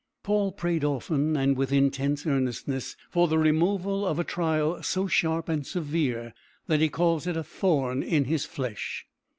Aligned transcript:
Paul 0.23 0.51
prayed 0.53 0.83
often 0.83 1.37
and 1.37 1.55
with 1.55 1.71
intense 1.71 2.25
earnestness 2.25 2.95
for 3.11 3.27
the 3.27 3.37
removal 3.37 4.03
of 4.03 4.17
a 4.17 4.23
trial 4.23 4.81
so 4.81 5.05
sharp 5.05 5.47
and 5.47 5.63
severe 5.63 6.33
that 6.65 6.79
he 6.81 6.89
calls 6.89 7.27
it 7.27 7.37
a 7.37 7.43
thorn 7.43 8.01
in 8.01 8.25
his 8.25 8.43
flesh. 8.43 9.05